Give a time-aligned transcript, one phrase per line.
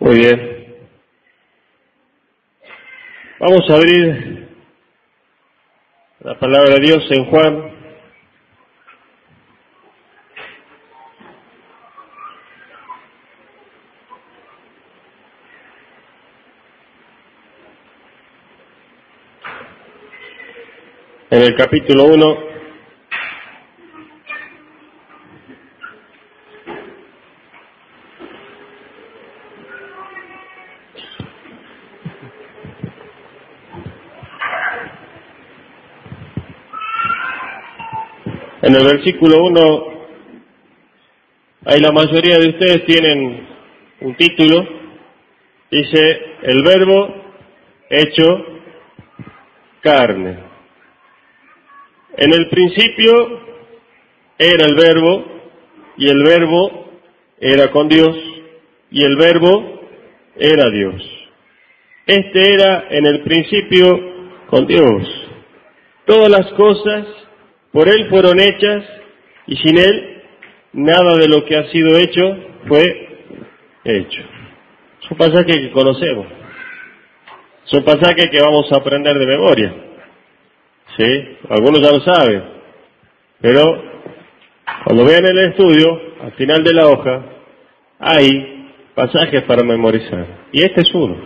[0.00, 0.76] Muy bien.
[3.38, 4.48] Vamos a abrir
[6.20, 7.70] la palabra de Dios en Juan.
[21.28, 22.49] En el capítulo 1.
[38.70, 39.84] En el versículo 1,
[41.64, 43.48] ahí la mayoría de ustedes tienen
[44.00, 44.64] un título,
[45.68, 45.98] dice
[46.42, 47.12] el verbo
[47.90, 48.46] hecho
[49.80, 50.38] carne.
[52.16, 53.40] En el principio
[54.38, 55.24] era el verbo
[55.96, 56.92] y el verbo
[57.40, 58.16] era con Dios
[58.92, 59.80] y el verbo
[60.36, 61.02] era Dios.
[62.06, 63.98] Este era en el principio
[64.46, 65.08] con Dios.
[66.06, 67.19] Todas las cosas
[67.72, 68.84] por Él fueron hechas
[69.46, 70.22] y sin Él
[70.72, 73.08] nada de lo que ha sido hecho fue
[73.84, 74.20] hecho.
[75.02, 76.26] Es un pasaje que conocemos.
[77.66, 79.74] Es un pasaje que vamos a aprender de memoria.
[80.96, 81.38] ¿Sí?
[81.48, 82.44] Algunos ya lo saben.
[83.40, 83.82] Pero
[84.84, 87.22] cuando vean el estudio, al final de la hoja,
[87.98, 90.26] hay pasajes para memorizar.
[90.52, 91.16] Y este es uno.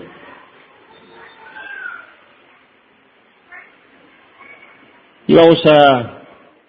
[5.26, 6.13] Y vamos a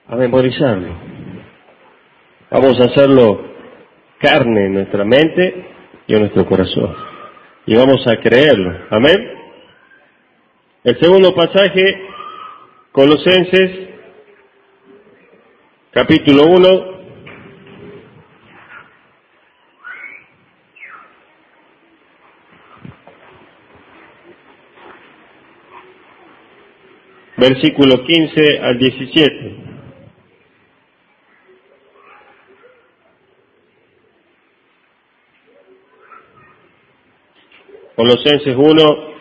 [0.07, 0.95] a memorizarlo.
[2.51, 3.55] Vamos a hacerlo
[4.19, 5.65] carne en nuestra mente
[6.07, 6.95] y en nuestro corazón.
[7.65, 8.85] Y vamos a creerlo.
[8.91, 9.31] Amén.
[10.83, 12.01] El segundo pasaje,
[12.91, 13.89] Colosenses,
[15.91, 16.95] capítulo 1.
[27.37, 29.64] Versículo 15 al 17.
[37.95, 39.13] Colosenses 1,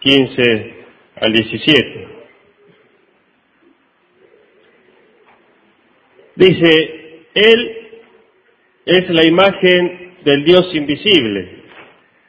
[0.00, 0.74] 15
[1.16, 2.08] al 17.
[6.34, 7.76] Dice, Él
[8.86, 11.62] es la imagen del Dios invisible,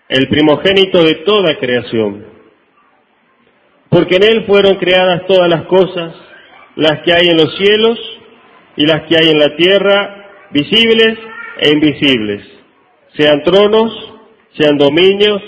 [0.07, 2.25] el primogénito de toda creación,
[3.89, 6.13] porque en Él fueron creadas todas las cosas,
[6.75, 7.99] las que hay en los cielos
[8.75, 11.17] y las que hay en la tierra, visibles
[11.57, 12.43] e invisibles,
[13.17, 14.13] sean tronos,
[14.53, 15.41] sean dominios,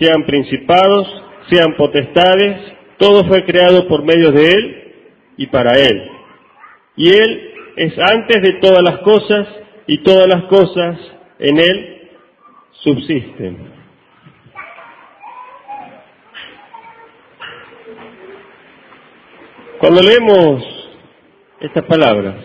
[0.00, 1.06] sean principados,
[1.50, 4.94] sean potestades, todo fue creado por medio de Él
[5.36, 6.10] y para Él.
[6.96, 9.46] Y Él es antes de todas las cosas
[9.86, 10.98] y todas las cosas
[11.38, 12.08] en Él
[12.72, 13.80] subsisten.
[19.78, 20.64] Cuando leemos
[21.60, 22.36] estas palabras,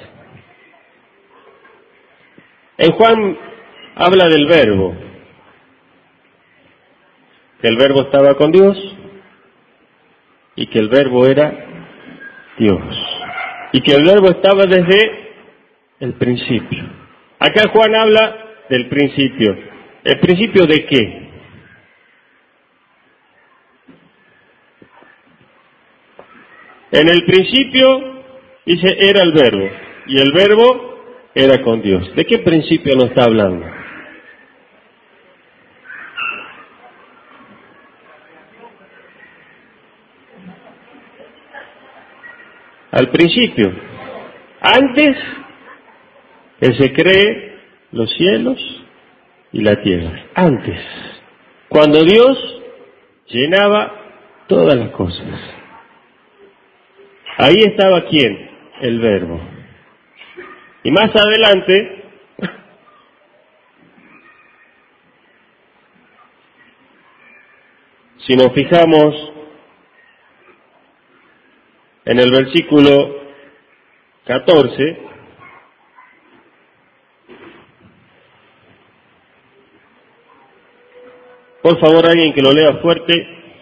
[2.78, 3.38] en Juan
[3.96, 5.05] habla del verbo,
[7.62, 8.78] que el verbo estaba con Dios
[10.56, 11.66] y que el verbo era
[12.58, 12.82] Dios.
[13.74, 15.34] Y que el verbo estaba desde
[16.00, 16.84] el principio.
[17.40, 18.38] Acá Juan habla
[18.70, 19.58] del principio.
[20.04, 21.26] ¿El principio de qué?
[26.92, 28.24] En el principio,
[28.66, 29.70] dice, era el verbo.
[30.08, 30.96] Y el verbo
[31.34, 32.16] era con Dios.
[32.16, 33.75] ¿De qué principio nos está hablando?
[42.96, 43.74] Al principio.
[44.62, 45.18] Antes
[46.62, 47.60] que se cree
[47.92, 48.58] los cielos
[49.52, 50.28] y la tierra.
[50.34, 50.80] Antes.
[51.68, 52.62] Cuando Dios
[53.28, 53.92] llenaba
[54.48, 55.28] todas las cosas.
[57.38, 58.50] Ahí estaba quién?
[58.80, 59.42] El verbo.
[60.84, 62.04] Y más adelante,
[68.26, 69.35] si nos fijamos
[72.06, 73.34] en el versículo
[74.26, 75.00] 14,
[81.64, 83.54] por favor alguien que lo lea fuerte.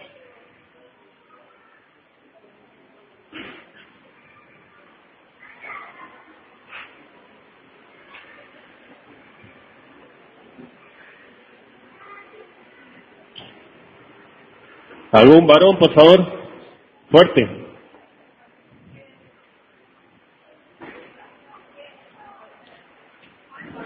[15.12, 16.50] ¿Algún varón, por favor?
[17.10, 17.63] Fuerte.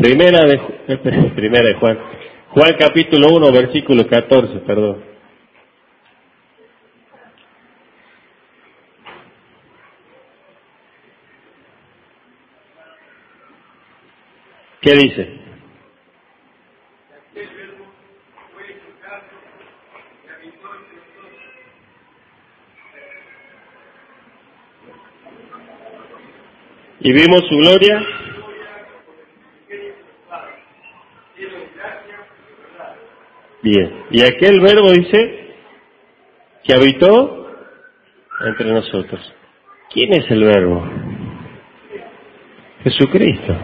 [0.08, 0.96] Primera de,
[1.36, 1.98] primera de Juan.
[2.48, 5.04] Juan capítulo 1, versículo 14, perdón.
[14.80, 15.40] ¿Qué dice?
[27.00, 28.27] Y vimos su gloria.
[33.62, 34.04] Bien.
[34.10, 35.54] Y aquel verbo dice
[36.64, 37.50] que habitó
[38.46, 39.34] entre nosotros.
[39.90, 40.86] ¿Quién es el verbo?
[42.84, 43.56] Jesucristo.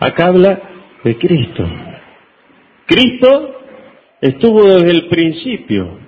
[0.00, 0.60] Acá habla
[1.04, 1.64] de Cristo.
[2.86, 3.62] Cristo
[4.20, 5.98] estuvo desde el principio.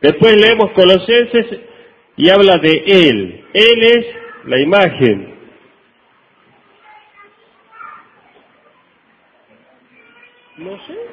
[0.00, 1.60] Después leemos Colosenses
[2.16, 3.44] y habla de Él.
[3.52, 4.06] Él es
[4.44, 5.34] la imagen.
[10.58, 11.03] No sé.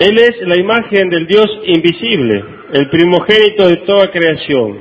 [0.00, 2.42] Él es la imagen del Dios invisible,
[2.72, 4.80] el primogénito de toda creación,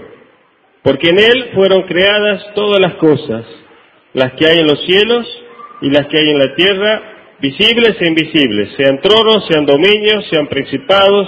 [0.81, 3.45] porque en Él fueron creadas todas las cosas,
[4.13, 5.27] las que hay en los cielos
[5.81, 7.01] y las que hay en la tierra,
[7.41, 11.27] visibles e invisibles, sean tronos, sean dominios, sean principados,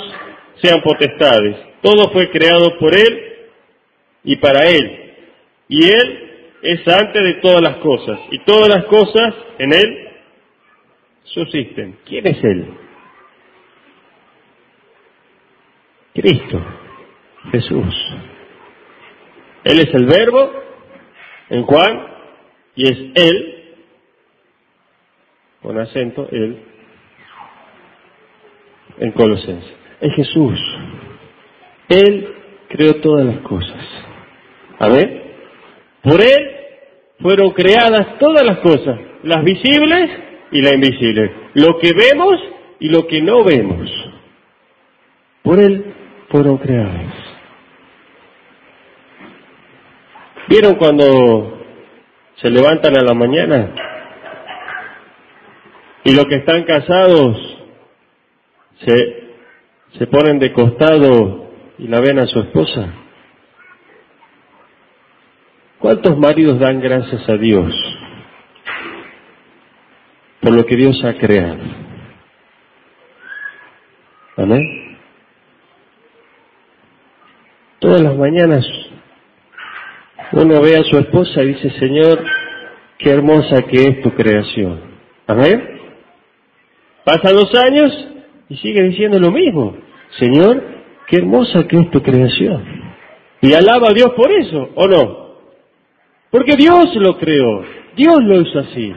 [0.63, 1.57] sean potestades.
[1.81, 3.23] Todo fue creado por Él
[4.23, 5.15] y para Él.
[5.67, 6.29] Y Él
[6.63, 8.19] es antes de todas las cosas.
[8.31, 10.07] Y todas las cosas en Él
[11.25, 11.97] subsisten.
[12.05, 12.67] ¿Quién es Él?
[16.13, 16.61] Cristo,
[17.51, 17.95] Jesús.
[19.63, 20.51] Él es el verbo
[21.49, 22.07] en Juan
[22.75, 23.61] y es Él
[25.61, 26.57] con acento él,
[28.97, 29.71] en Colosenses.
[29.99, 30.59] Es Jesús.
[31.87, 32.33] Él
[32.69, 33.85] creó todas las cosas.
[34.79, 35.21] A ver,
[36.01, 36.51] por Él
[37.19, 40.09] fueron creadas todas las cosas, las visibles
[40.51, 42.39] y las invisibles, lo que vemos
[42.79, 43.89] y lo que no vemos.
[45.43, 45.93] Por Él
[46.31, 47.13] creadas.
[50.47, 51.59] ¿Vieron cuando
[52.35, 53.73] se levantan a la mañana
[56.03, 57.37] y los que están casados
[58.79, 59.35] se,
[59.97, 62.93] se ponen de costado y la ven a su esposa.
[65.79, 67.73] ¿Cuántos maridos dan gracias a Dios
[70.41, 71.63] por lo que Dios ha creado?
[74.37, 74.80] Amén.
[77.81, 78.63] Todas las mañanas
[80.33, 82.23] uno ve a su esposa y dice, Señor,
[82.99, 84.81] qué hermosa que es tu creación.
[85.25, 85.79] Amén.
[87.03, 88.07] Pasan los años
[88.49, 89.75] y sigue diciendo lo mismo.
[90.19, 90.63] Señor,
[91.07, 92.63] qué hermosa que es tu creación.
[93.41, 95.37] Y alaba a Dios por eso, ¿o no?
[96.29, 97.63] Porque Dios lo creó,
[97.95, 98.93] Dios lo hizo así.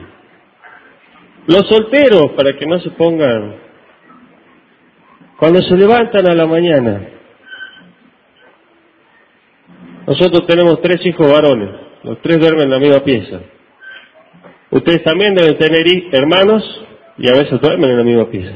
[1.47, 3.55] Los solteros, para que no se pongan,
[5.39, 7.14] cuando se levantan a la mañana,
[10.07, 11.69] nosotros tenemos tres hijos varones,
[12.03, 13.39] los tres duermen en la misma pieza.
[14.71, 16.63] Ustedes también deben tener hermanos
[17.17, 18.55] y a veces duermen en la misma pieza.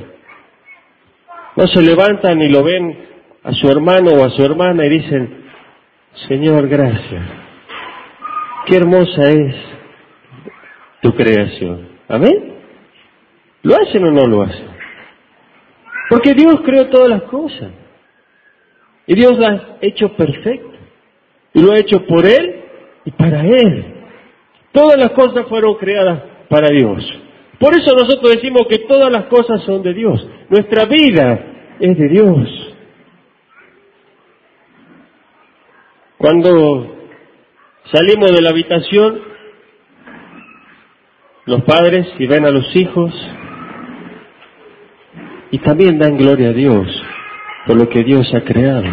[1.56, 2.98] No se levantan y lo ven
[3.44, 5.46] a su hermano o a su hermana y dicen,
[6.28, 7.24] Señor, gracias.
[8.66, 9.56] Qué hermosa es
[11.02, 11.88] tu creación.
[12.08, 12.56] ¿Amén?
[13.64, 14.68] ¿Lo hacen o no lo hacen?
[16.10, 17.72] Porque Dios creó todas las cosas.
[19.08, 20.69] Y Dios las ha hecho perfectas.
[21.54, 22.64] Y lo ha hecho por Él
[23.06, 23.96] y para Él.
[24.72, 27.04] Todas las cosas fueron creadas para Dios.
[27.60, 30.26] Por eso nosotros decimos que todas las cosas son de Dios.
[30.50, 31.46] Nuestra vida
[31.80, 32.76] es de Dios.
[36.18, 36.96] Cuando
[37.92, 39.22] salimos de la habitación,
[41.46, 43.12] los padres y ven a los hijos
[45.52, 46.88] y también dan gloria a Dios
[47.66, 48.84] por lo que Dios ha creado.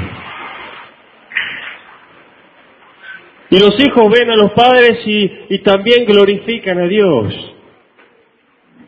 [3.48, 7.34] Y los hijos ven a los padres y, también glorifican a Dios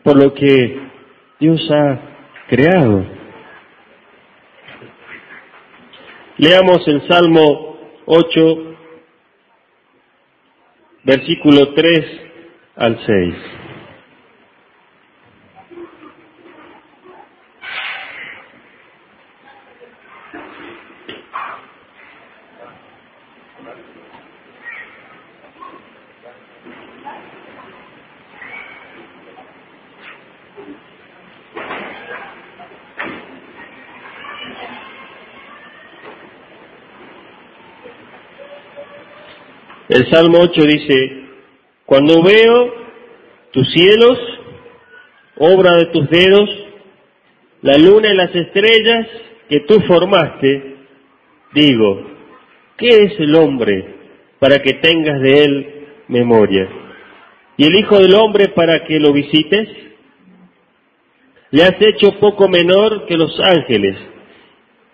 [0.03, 0.79] por lo que
[1.39, 1.99] Dios ha
[2.47, 3.05] creado.
[6.37, 8.75] Leamos el Salmo 8,
[11.03, 12.05] versículo 3
[12.77, 13.35] al 6.
[40.11, 41.23] Salmo 8 dice,
[41.85, 42.73] cuando veo
[43.51, 44.17] tus cielos,
[45.37, 46.49] obra de tus dedos,
[47.61, 49.07] la luna y las estrellas
[49.49, 50.75] que tú formaste,
[51.53, 52.05] digo,
[52.77, 53.85] ¿qué es el hombre
[54.39, 56.69] para que tengas de él memoria?
[57.57, 59.67] ¿Y el Hijo del Hombre para que lo visites?
[61.51, 63.97] Le has hecho poco menor que los ángeles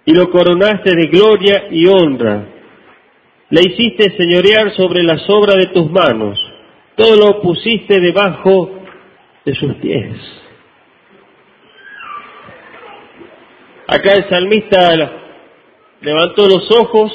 [0.03, 2.55] y lo coronaste de gloria y honra.
[3.50, 6.40] Le hiciste señorear sobre las obras de tus manos,
[6.96, 8.80] todo lo pusiste debajo
[9.46, 10.18] de sus pies.
[13.88, 14.96] Acá el salmista
[16.02, 17.12] levantó los ojos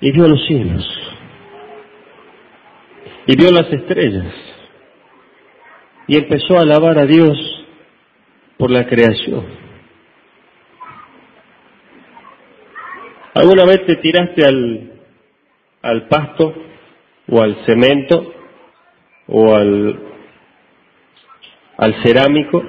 [0.00, 0.98] y vio los cielos
[3.26, 4.32] y vio las estrellas
[6.06, 7.36] y empezó a alabar a Dios
[8.56, 9.44] por la creación.
[13.34, 14.97] ¿Alguna vez te tiraste al,
[15.82, 16.54] al pasto
[17.28, 18.34] o al cemento
[19.26, 20.00] o al,
[21.76, 22.62] al cerámico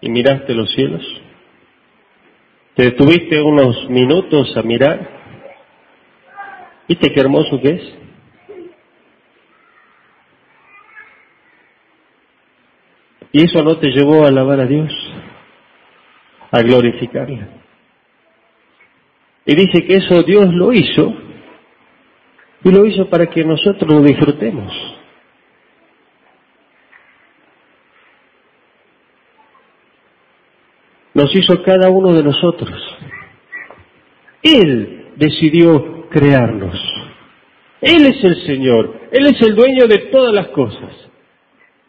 [0.00, 1.02] y miraste los cielos?
[2.74, 5.08] ¿Te detuviste unos minutos a mirar?
[6.88, 7.94] ¿Viste qué hermoso que es?
[13.34, 14.92] Y eso no te llevó a alabar a Dios,
[16.52, 17.48] a glorificarle.
[19.44, 21.12] Y dice que eso Dios lo hizo,
[22.64, 24.72] y lo hizo para que nosotros lo disfrutemos.
[31.12, 32.72] Nos hizo cada uno de nosotros.
[34.42, 36.76] Él decidió crearnos.
[37.80, 39.00] Él es el Señor.
[39.12, 40.90] Él es el dueño de todas las cosas.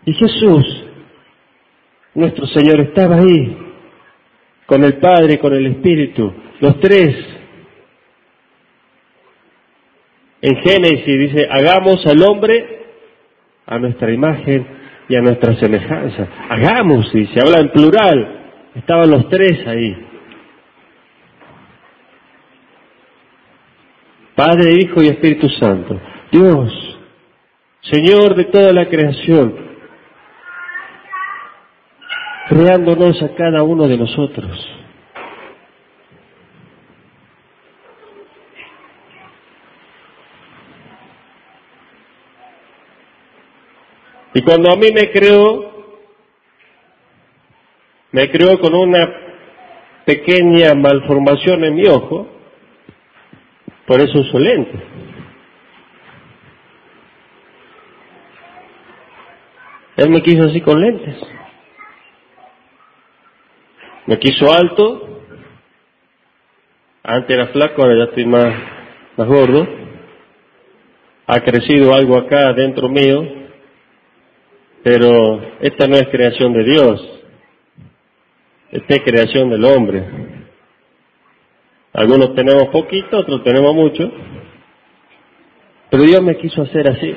[0.06, 0.86] Y Jesús
[2.16, 3.58] nuestro Señor estaba ahí,
[4.66, 7.14] con el Padre, con el Espíritu, los tres.
[10.48, 12.86] En Génesis dice, hagamos al hombre
[13.66, 14.68] a nuestra imagen
[15.10, 16.28] y a nuestra semejanza.
[16.50, 20.06] Hagamos, y se habla en plural, estaban los tres ahí.
[24.36, 26.00] Padre, Hijo y Espíritu Santo.
[26.32, 27.00] Dios,
[27.82, 29.56] Señor de toda la creación,
[32.50, 34.85] creándonos a cada uno de nosotros.
[44.36, 45.72] Y cuando a mí me creó,
[48.12, 49.10] me creó con una
[50.06, 52.28] pequeña malformación en mi ojo,
[53.88, 54.78] por eso uso lente.
[59.96, 61.16] Él me quiso así con lentes.
[64.06, 65.22] Me quiso alto,
[67.04, 68.54] antes era flaco, ahora ya estoy más,
[69.16, 69.66] más gordo.
[71.26, 73.45] Ha crecido algo acá dentro mío,
[74.86, 77.02] pero esta no es creación de Dios,
[78.70, 80.06] esta es creación del hombre.
[81.92, 84.12] Algunos tenemos poquito, otros tenemos mucho,
[85.90, 87.16] pero Dios me quiso hacer así.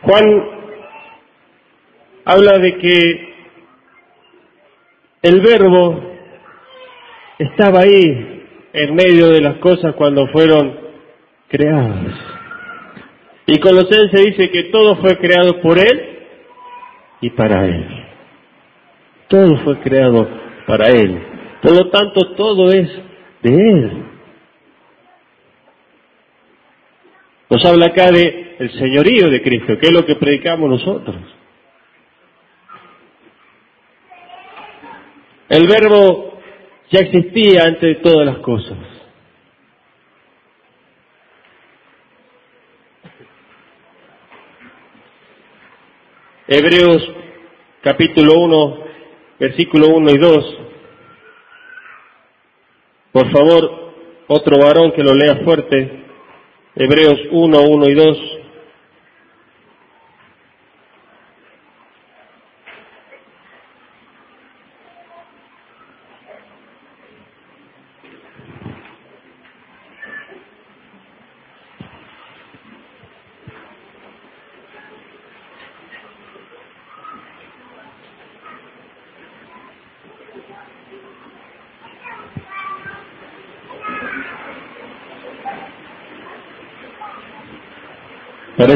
[0.00, 0.24] Juan
[2.24, 3.34] habla de que
[5.20, 6.13] el verbo
[7.38, 10.78] estaba ahí en medio de las cosas cuando fueron
[11.48, 12.14] creadas.
[13.46, 16.18] Y Colosense dice que todo fue creado por Él
[17.20, 18.04] y para Él.
[19.28, 20.28] Todo fue creado
[20.66, 21.22] para Él.
[21.62, 22.88] Por lo tanto, todo es
[23.42, 24.04] de Él.
[27.50, 31.16] Nos habla acá de el señorío de Cristo, que es lo que predicamos nosotros.
[35.48, 36.33] El verbo
[36.90, 38.78] ya existía antes de todas las cosas.
[46.46, 47.02] Hebreos
[47.82, 48.78] capítulo 1,
[49.40, 50.58] versículo 1 y 2.
[53.12, 53.94] Por favor,
[54.28, 56.04] otro varón que lo lea fuerte.
[56.74, 58.33] Hebreos 1, 1 y 2.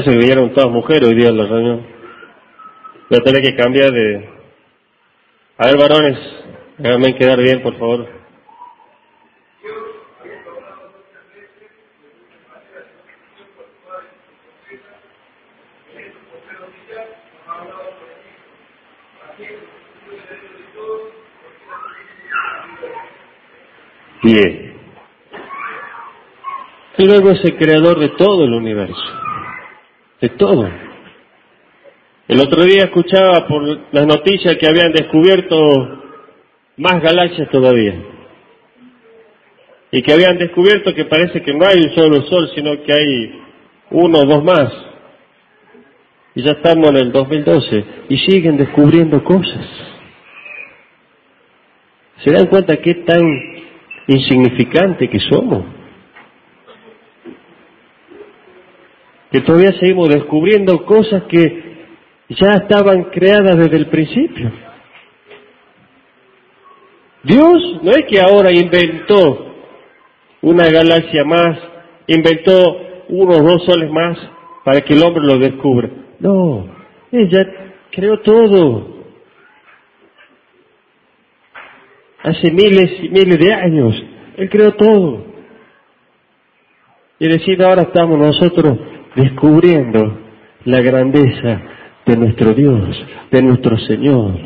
[0.09, 1.87] Que vinieron todas mujeres hoy día en la reunión.
[3.11, 4.27] Voy a tener que cambiar de,
[5.59, 6.19] A ver, varones,
[6.79, 8.09] déjame quedar bien, por favor.
[24.23, 24.75] Bien.
[26.97, 29.18] Luego es el creador de todo el universo,
[30.21, 30.69] de todo.
[32.29, 35.57] El otro día escuchaba por las noticias que habían descubierto
[36.77, 37.95] más galaxias todavía.
[39.91, 43.41] Y que habían descubierto que parece que no hay un solo sol, sino que hay
[43.91, 44.71] uno o dos más.
[46.35, 49.67] Y ya estamos en el 2012 y siguen descubriendo cosas.
[52.25, 53.23] ¿Se dan cuenta qué tan
[54.07, 55.78] insignificante que somos?
[59.31, 61.69] Que todavía seguimos descubriendo cosas que
[62.31, 64.53] ya estaban creadas desde el principio.
[67.23, 69.55] Dios no es que ahora inventó
[70.43, 71.59] una galaxia más,
[72.07, 72.77] inventó
[73.09, 74.19] unos dos soles más
[74.65, 75.91] para que el hombre lo descubra.
[76.21, 76.67] No,
[77.11, 78.99] ella creó todo.
[82.23, 84.05] Hace miles y miles de años,
[84.37, 85.25] Él creó todo.
[87.19, 88.79] Y decir ahora estamos nosotros
[89.15, 90.19] descubriendo
[90.65, 91.61] la grandeza
[92.07, 94.39] de nuestro Dios, de nuestro Señor.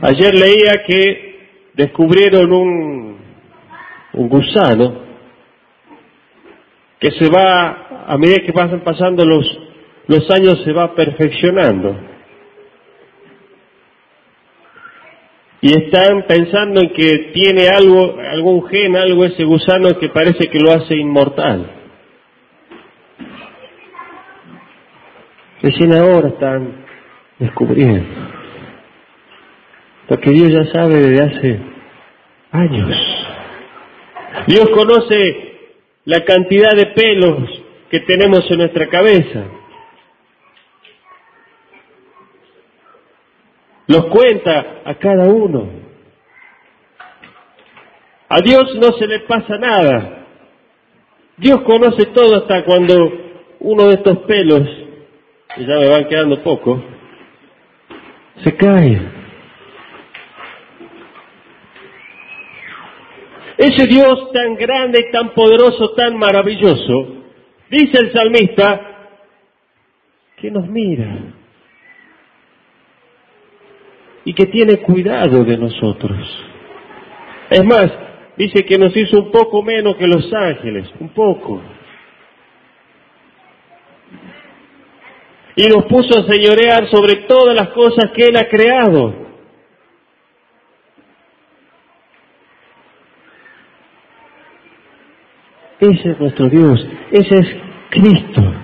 [0.00, 1.38] Ayer leía que
[1.74, 3.18] descubrieron un,
[4.12, 5.08] un gusano
[6.98, 9.46] que se va, a medida que pasan pasando los,
[10.06, 11.96] los años, se va perfeccionando.
[15.60, 20.60] Y están pensando en que tiene algo, algún gen, algo ese gusano que parece que
[20.60, 21.66] lo hace inmortal.
[25.60, 26.86] Recién ahora están
[27.38, 28.04] descubriendo.
[30.08, 31.60] Lo que Dios ya sabe desde hace
[32.52, 32.96] años.
[34.46, 35.48] Dios conoce
[36.04, 39.44] la cantidad de pelos que tenemos en nuestra cabeza.
[43.88, 45.66] Los cuenta a cada uno.
[48.28, 50.26] A Dios no se le pasa nada.
[51.38, 52.94] Dios conoce todo hasta cuando
[53.60, 54.68] uno de estos pelos
[55.56, 56.82] y ya me van quedando poco,
[58.44, 59.00] se cae.
[63.56, 67.24] Ese Dios tan grande, tan poderoso, tan maravilloso,
[67.70, 68.80] dice el salmista,
[70.36, 71.37] que nos mira
[74.28, 76.18] y que tiene cuidado de nosotros.
[77.48, 77.90] Es más,
[78.36, 81.62] dice que nos hizo un poco menos que los ángeles, un poco.
[85.56, 89.12] y nos puso a señorear sobre todas las cosas que Él ha creado.
[95.80, 97.56] Ese es nuestro Dios, ese es
[97.90, 98.54] Cristo,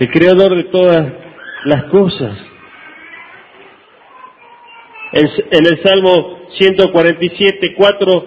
[0.00, 1.12] el creador de todas
[1.66, 2.55] las cosas.
[5.12, 8.26] En, el Salmo 147, 4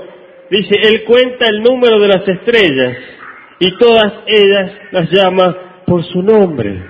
[0.49, 2.97] dice, Él cuenta el número de las estrellas
[3.59, 6.81] y todas ellas las llama por su nombre.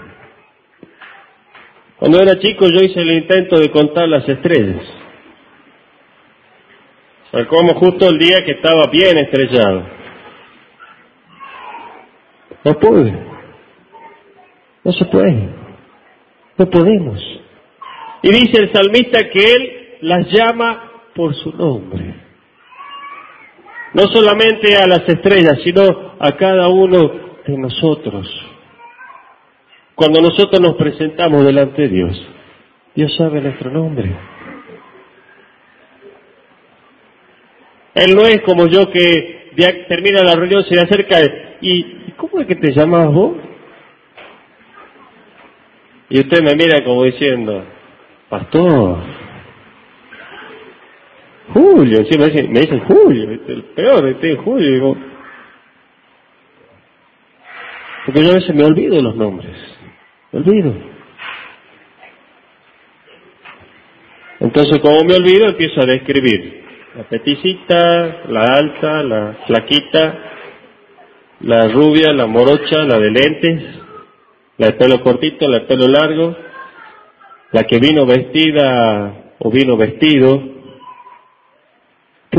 [1.97, 4.83] Cuando era chico yo hice el intento de contar las estrellas.
[7.49, 9.83] Como justo el día que estaba bien estrellado.
[12.63, 13.13] No pude.
[14.83, 15.49] No se puede.
[16.57, 17.21] No podemos.
[18.21, 22.15] Y dice el salmista que él las llama por su nombre.
[23.93, 27.11] No solamente a las estrellas, sino a cada uno
[27.45, 28.27] de nosotros.
[29.95, 32.27] Cuando nosotros nos presentamos delante de Dios,
[32.95, 34.15] Dios sabe nuestro nombre.
[37.95, 39.51] Él no es como yo que
[39.89, 41.19] termina la reunión, se le acerca
[41.59, 43.35] y ¿cómo es que te llamas vos?
[46.09, 47.63] Y usted me mira como diciendo,
[48.29, 49.18] pastor,
[51.53, 54.97] Julio, encima me dicen Julio, el peor, este Julio,
[58.05, 59.55] porque yo a veces me olvido los nombres
[60.31, 60.73] olvido.
[64.39, 66.63] Entonces, como me olvido, empiezo a describir
[66.95, 70.19] la peticita, la alta, la flaquita,
[71.41, 73.63] la rubia, la morocha, la de lentes,
[74.57, 76.35] la de pelo cortito, la de pelo largo,
[77.51, 80.58] la que vino vestida o vino vestido.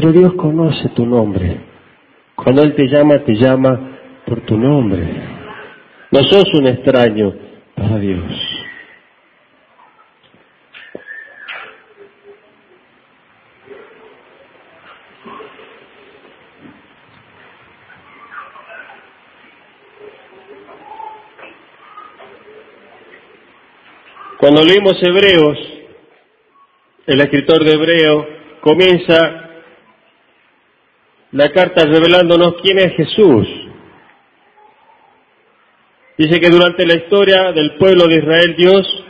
[0.00, 1.60] Pero Dios conoce tu nombre.
[2.34, 5.04] Cuando Él te llama, te llama por tu nombre.
[6.10, 7.34] No sos un extraño
[7.74, 8.22] para Dios.
[24.38, 25.58] Cuando leemos Hebreos,
[27.06, 28.26] el escritor de Hebreo
[28.62, 29.49] comienza
[31.32, 33.46] la carta revelándonos quién es Jesús.
[36.18, 39.04] Dice que durante la historia del pueblo de Israel Dios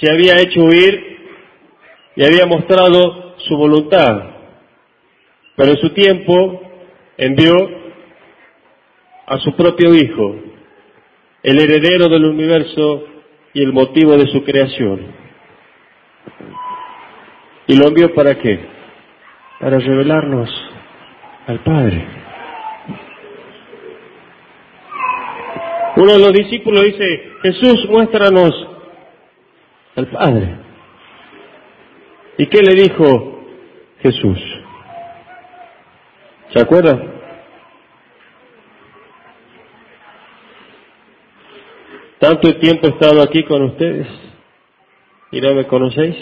[0.00, 1.18] se había hecho huir
[2.16, 4.30] y había mostrado su voluntad,
[5.56, 6.62] pero en su tiempo
[7.16, 7.54] envió
[9.26, 10.36] a su propio Hijo,
[11.42, 13.04] el heredero del universo
[13.52, 15.14] y el motivo de su creación.
[17.68, 18.58] ¿Y lo envió para qué?
[19.60, 20.69] Para revelarnos
[21.46, 22.06] al Padre.
[25.96, 28.68] Uno de los discípulos dice, Jesús, muéstranos
[29.96, 30.56] al Padre.
[32.38, 33.44] ¿Y qué le dijo
[34.00, 34.38] Jesús?
[36.54, 36.98] ¿Se acuerda?
[42.18, 44.06] Tanto tiempo he estado aquí con ustedes
[45.32, 46.16] y no me conocéis.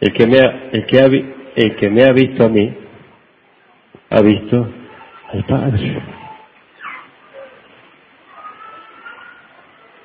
[0.00, 2.74] El que me ha, el que ha, el que me ha visto a mí,
[4.14, 4.68] ha visto
[5.32, 6.02] al Padre.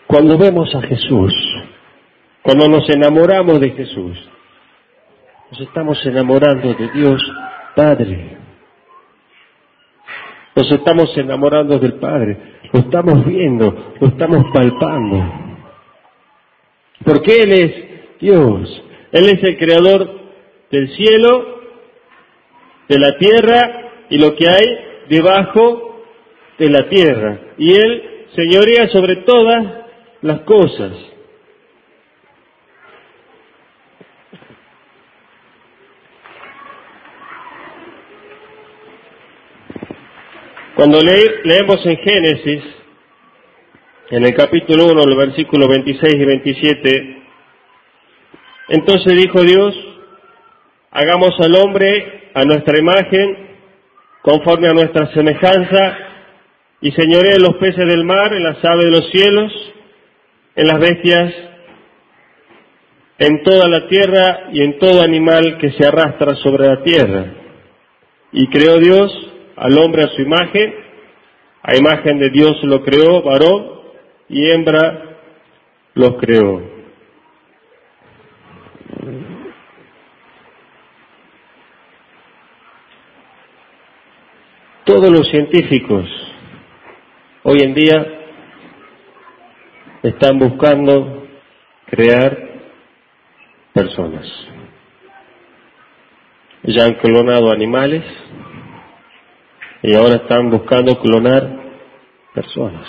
[0.07, 1.31] Cuando vemos a Jesús,
[2.41, 4.17] cuando nos enamoramos de Jesús,
[5.51, 7.21] nos estamos enamorando de Dios
[7.75, 8.37] Padre.
[10.55, 12.37] Nos estamos enamorando del Padre,
[12.73, 15.23] lo estamos viendo, lo estamos palpando.
[17.05, 20.19] Porque Él es Dios, Él es el creador
[20.71, 21.59] del cielo,
[22.87, 24.77] de la tierra y lo que hay
[25.09, 26.03] debajo
[26.57, 27.39] de la tierra.
[27.57, 29.65] Y Él señorea sobre todas
[30.21, 30.91] las cosas.
[40.75, 42.63] Cuando leemos en Génesis,
[44.11, 47.17] en el capítulo 1, los versículos 26 y 27,
[48.69, 49.75] entonces dijo Dios,
[50.91, 53.48] hagamos al hombre a nuestra imagen,
[54.21, 55.97] conforme a nuestra semejanza,
[56.81, 59.51] y señoree los peces del mar, en las aves de los cielos,
[60.55, 61.33] en las bestias,
[63.17, 67.25] en toda la tierra y en todo animal que se arrastra sobre la tierra.
[68.31, 69.11] Y creó Dios
[69.57, 70.73] al hombre a su imagen,
[71.61, 73.79] a imagen de Dios lo creó, varón
[74.29, 75.17] y hembra
[75.95, 76.78] los creó.
[84.89, 86.09] Todos los científicos
[87.43, 88.07] hoy en día
[90.01, 91.27] están buscando
[91.85, 92.35] crear
[93.71, 94.25] personas.
[96.63, 98.03] Ya han clonado animales,
[99.83, 101.47] y ahora están buscando clonar
[102.33, 102.87] personas.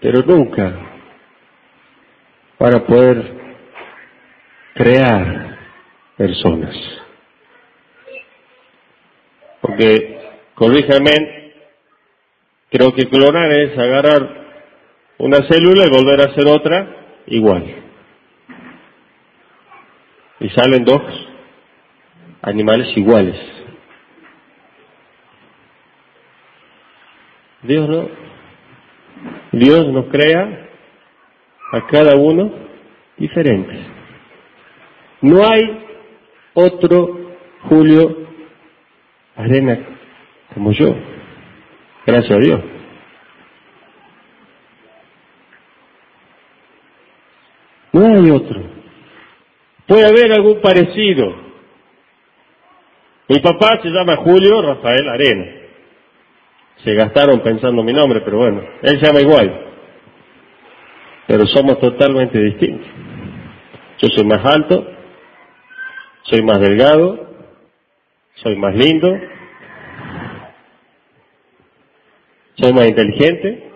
[0.00, 0.78] Pero nunca
[2.56, 3.34] para poder
[4.74, 5.55] crear
[6.16, 6.74] personas.
[9.60, 10.18] Porque,
[10.54, 11.52] corríjame,
[12.70, 14.46] creo que clonar es agarrar
[15.18, 16.86] una célula y volver a hacer otra
[17.26, 17.86] igual
[20.40, 21.02] y salen dos
[22.42, 23.36] animales iguales.
[27.62, 28.08] Dios no,
[29.52, 30.68] Dios nos crea
[31.72, 32.52] a cada uno
[33.16, 33.76] diferente.
[35.22, 35.85] No hay
[36.56, 37.36] otro
[37.68, 38.26] Julio
[39.36, 39.78] Arena
[40.54, 40.94] como yo,
[42.06, 42.60] gracias a Dios.
[47.92, 48.60] No hay otro.
[49.86, 51.34] Puede haber algún parecido.
[53.28, 55.46] Mi papá se llama Julio Rafael Arena.
[56.84, 59.66] Se gastaron pensando mi nombre, pero bueno, él se llama igual.
[61.26, 62.86] Pero somos totalmente distintos.
[63.98, 64.95] Yo soy más alto,
[66.28, 67.28] soy más delgado,
[68.36, 69.18] soy más lindo,
[72.56, 73.66] soy más inteligente,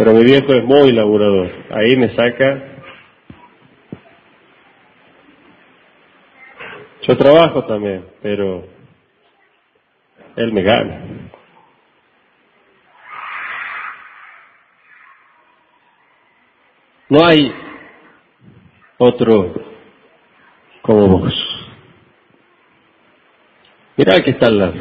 [0.00, 1.50] Pero mi viejo es muy laburador.
[1.68, 2.62] Ahí me saca.
[7.02, 8.64] Yo trabajo también, pero
[10.36, 11.29] él me gana.
[17.10, 17.52] No hay
[18.98, 19.52] otro
[20.80, 21.34] como vos.
[23.96, 24.74] Mira que está al lado.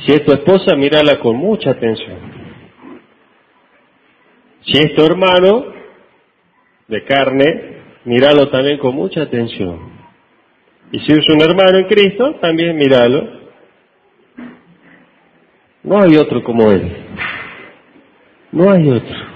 [0.00, 2.18] Si es tu esposa, mírala con mucha atención.
[4.64, 5.66] Si es tu hermano
[6.88, 9.92] de carne, míralo también con mucha atención.
[10.92, 13.42] Y si es un hermano en Cristo, también míralo.
[15.82, 16.90] No hay otro como Él.
[18.50, 19.31] No hay otro.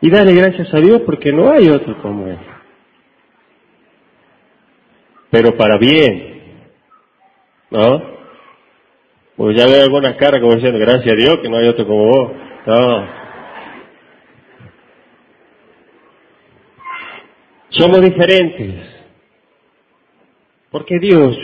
[0.00, 2.38] Y dale gracias a Dios porque no hay otro como Él.
[5.30, 6.38] Pero para bien.
[7.70, 8.18] ¿No?
[9.36, 12.06] Pues ya veo algunas caras como diciendo, gracias a Dios que no hay otro como
[12.06, 12.32] vos.
[12.66, 13.18] No.
[17.70, 18.98] Somos diferentes.
[20.70, 21.36] Porque Dios,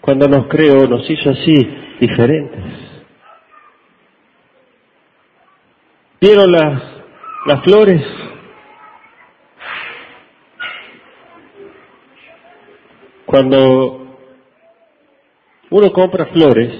[0.00, 1.54] cuando nos creó, nos hizo así,
[2.00, 2.64] diferentes.
[6.20, 6.82] ¿Vieron las,
[7.46, 8.02] las flores?
[13.26, 14.18] Cuando
[15.70, 16.70] uno compra flores,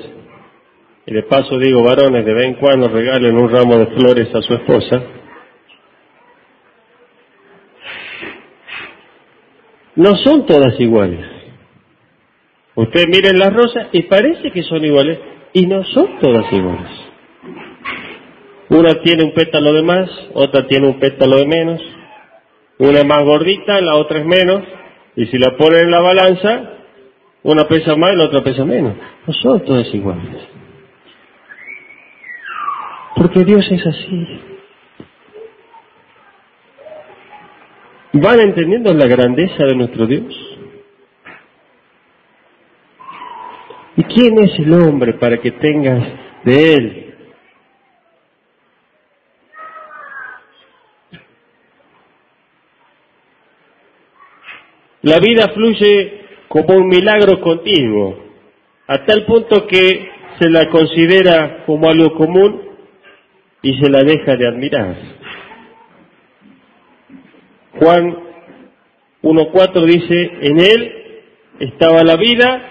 [1.06, 4.42] y de paso digo, varones, de vez en cuando regalen un ramo de flores a
[4.42, 5.02] su esposa,
[9.96, 11.26] no son todas iguales.
[12.74, 15.18] Ustedes miren las rosas y parece que son iguales,
[15.54, 17.11] y no son todas iguales.
[18.72, 21.82] Una tiene un pétalo de más, otra tiene un pétalo de menos,
[22.78, 24.62] una es más gordita, la otra es menos,
[25.14, 26.70] y si la ponen en la balanza,
[27.42, 28.94] una pesa más y la otra pesa menos.
[29.26, 30.48] No son todas iguales.
[33.14, 34.40] Porque Dios es así.
[38.14, 40.34] ¿Van entendiendo la grandeza de nuestro Dios?
[43.98, 46.08] ¿Y quién es el hombre para que tengas
[46.44, 47.11] de él?
[55.02, 58.16] La vida fluye como un milagro continuo,
[58.86, 62.62] a tal punto que se la considera como algo común
[63.62, 64.96] y se la deja de admirar.
[67.80, 68.16] Juan
[69.22, 70.92] 1.4 dice, en él
[71.58, 72.62] estaba la vida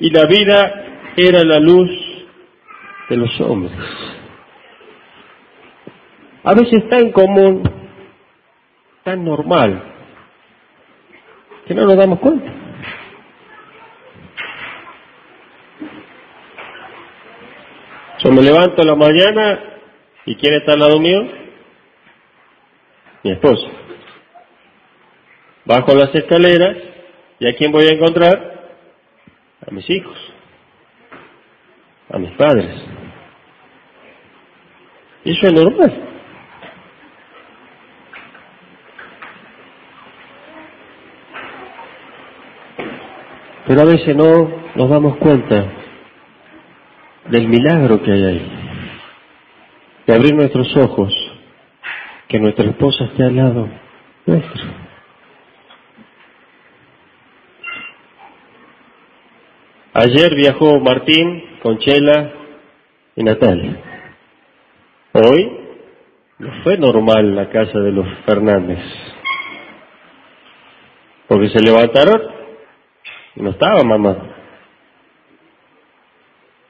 [0.00, 0.84] y la vida
[1.16, 1.90] era la luz
[3.08, 3.76] de los hombres.
[6.42, 7.62] A veces tan común,
[9.04, 9.95] tan normal,
[11.66, 12.52] que no nos damos cuenta.
[18.22, 19.60] Yo me levanto en la mañana
[20.24, 21.26] y ¿quién está al lado mío?
[23.22, 23.66] Mi esposa.
[25.64, 26.76] Bajo las escaleras
[27.40, 28.54] y ¿a quién voy a encontrar?
[29.66, 30.16] A mis hijos,
[32.08, 32.70] a mis padres.
[35.24, 36.15] Eso es normal.
[43.66, 45.66] Pero a veces no nos damos cuenta
[47.28, 48.52] del milagro que hay ahí.
[50.06, 51.12] De abrir nuestros ojos,
[52.28, 53.68] que nuestra esposa esté al lado
[54.24, 54.62] nuestro.
[59.94, 62.32] Ayer viajó Martín con Chela
[63.16, 63.80] y Natalia.
[65.12, 65.58] Hoy
[66.38, 68.78] no fue normal la casa de los Fernández.
[71.26, 72.35] Porque se levantaron
[73.36, 74.16] no estaba mamá.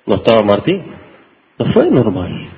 [0.05, 0.85] No estaba Martín.
[1.59, 2.51] No fue normal.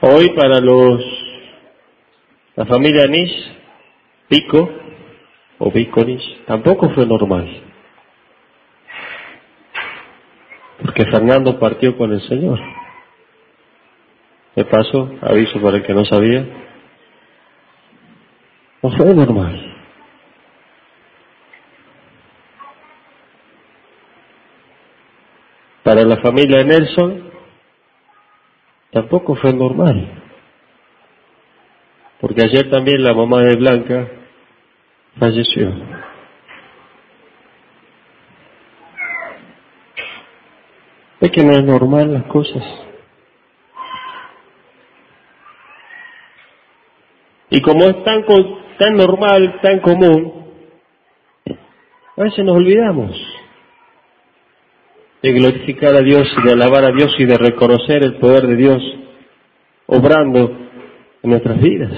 [0.00, 1.02] Hoy para los
[2.54, 3.52] la familia Nish,
[4.28, 4.70] Pico
[5.58, 7.62] o Pico Nish, tampoco fue normal.
[10.80, 12.58] Porque Fernando partió con el Señor.
[14.56, 16.46] De paso, aviso para el que no sabía,
[18.82, 19.74] no fue normal.
[25.82, 27.30] Para la familia Nelson
[28.92, 30.22] tampoco fue normal.
[32.20, 34.08] Porque ayer también la mamá de Blanca
[35.18, 35.70] falleció.
[41.20, 42.85] Es que no es normal las cosas.
[47.56, 48.22] Y como es tan,
[48.78, 50.44] tan normal, tan común,
[52.14, 53.16] a veces nos olvidamos
[55.22, 58.56] de glorificar a Dios y de alabar a Dios y de reconocer el poder de
[58.56, 58.82] Dios
[59.86, 60.54] obrando
[61.22, 61.94] en nuestras vidas.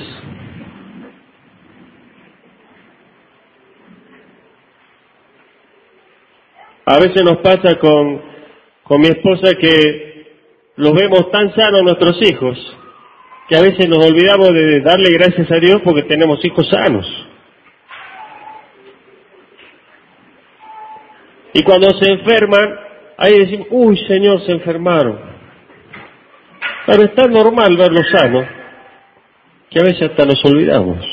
[6.86, 8.22] A veces nos pasa con,
[8.84, 10.24] con mi esposa que
[10.76, 12.78] los vemos tan sanos nuestros hijos
[13.48, 17.06] que a veces nos olvidamos de darle gracias a Dios porque tenemos hijos sanos.
[21.54, 22.78] Y cuando se enferman,
[23.16, 25.18] ahí decimos, uy Señor, se enfermaron.
[26.86, 28.44] Pero es tan normal verlos sanos
[29.70, 31.04] que a veces hasta nos olvidamos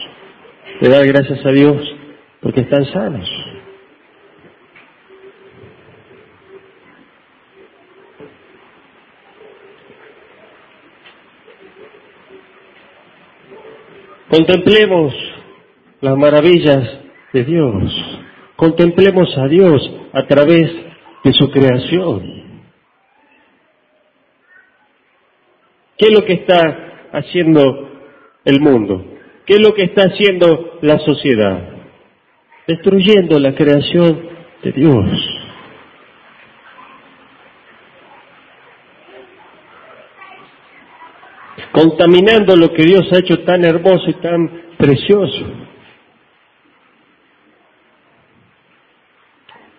[0.81, 1.81] de dar gracias a Dios
[2.41, 3.29] porque están sanos.
[14.29, 15.13] Contemplemos
[16.01, 16.83] las maravillas
[17.31, 17.93] de Dios.
[18.55, 20.71] Contemplemos a Dios a través
[21.23, 22.43] de su creación.
[25.97, 27.89] ¿Qué es lo que está haciendo
[28.43, 29.05] el mundo?
[29.45, 31.69] ¿Qué es lo que está haciendo la sociedad?
[32.67, 34.27] Destruyendo la creación
[34.63, 35.44] de Dios.
[41.75, 45.45] Contaminando lo que Dios ha hecho tan hermoso y tan precioso.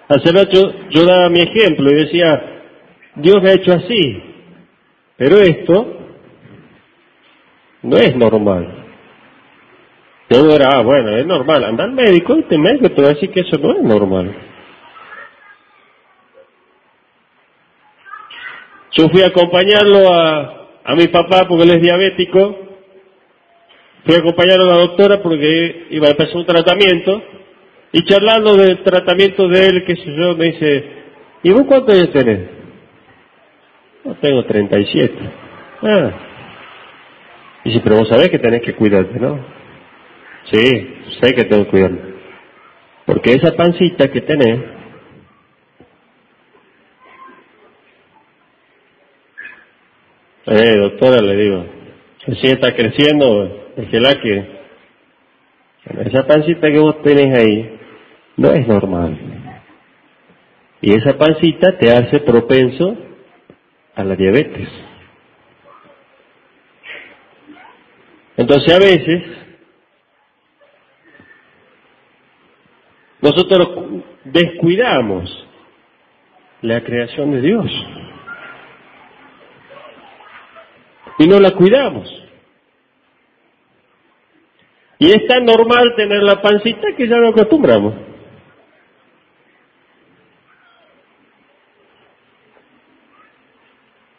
[0.07, 2.63] Hace rato yo daba mi ejemplo y decía,
[3.15, 4.23] Dios ha hecho así,
[5.17, 5.99] pero esto
[7.83, 8.85] no es normal.
[10.29, 11.65] Yo era, ah, bueno, es normal.
[11.65, 14.37] Anda al médico y te médico te va a que eso no es normal.
[18.93, 20.56] Yo fui a acompañarlo a,
[20.87, 22.59] a mi papá porque él es diabético.
[24.05, 27.23] Fui a acompañarlo a la doctora porque iba a empezar un tratamiento.
[27.93, 30.85] Y charlando del tratamiento de él, qué sé yo, me dice,
[31.43, 32.41] ¿y vos cuántos años tenés?
[34.05, 35.15] No, tengo 37.
[35.83, 36.11] Ah.
[37.65, 39.45] Dice, pero vos sabés que tenés que cuidarte, ¿no?
[40.53, 41.99] Sí, sé que tengo que cuidarme.
[43.07, 44.61] Porque esa pancita que tenés,
[50.47, 51.67] eh, doctora, le digo,
[52.41, 54.57] si está creciendo, la que
[56.07, 57.79] esa pancita que vos tenés ahí
[58.37, 59.19] no es normal.
[60.81, 62.97] Y esa pancita te hace propenso
[63.95, 64.69] a la diabetes.
[68.37, 69.23] Entonces a veces
[73.21, 75.47] nosotros descuidamos
[76.63, 77.87] la creación de Dios
[81.19, 82.09] y no la cuidamos.
[84.99, 87.95] Y es tan normal tener la pancita que ya lo acostumbramos.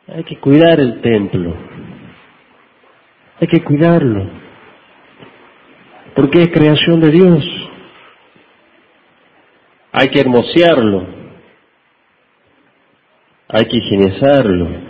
[0.08, 1.54] Hay que cuidar el templo.
[3.40, 4.30] Hay que cuidarlo.
[6.16, 7.46] Porque es creación de Dios.
[9.92, 11.06] Hay que hermosearlo.
[13.50, 14.87] Hay que higienizarlo.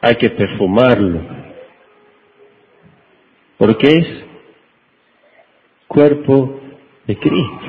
[0.00, 1.20] Hay que perfumarlo.
[3.58, 4.06] Porque es
[5.88, 6.60] cuerpo
[7.06, 7.60] de Cristo.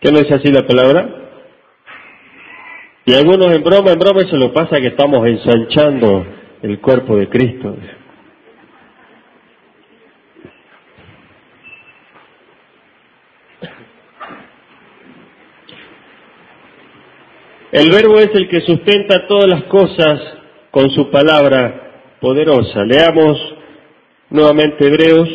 [0.00, 1.08] ¿Qué no es así la palabra?
[3.04, 6.26] Y algunos en broma, en broma se lo pasa que estamos ensanchando
[6.62, 7.76] el cuerpo de Cristo.
[17.70, 20.20] El verbo es el que sustenta todas las cosas
[20.76, 22.84] con su palabra poderosa.
[22.84, 23.38] Leamos
[24.28, 25.26] nuevamente Hebreos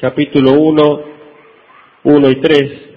[0.00, 1.00] capítulo 1,
[2.04, 2.90] 1 y 3.